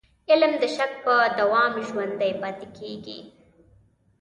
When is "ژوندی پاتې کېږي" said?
1.87-3.19